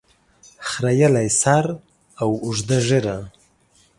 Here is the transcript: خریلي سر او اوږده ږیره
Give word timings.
خریلي 0.69 1.27
سر 1.41 1.65
او 2.21 2.29
اوږده 2.45 2.77
ږیره 2.87 3.17